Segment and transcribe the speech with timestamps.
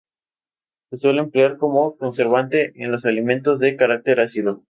[0.89, 4.59] Se suele emplear como conservante en los alimentos de caracter ácido.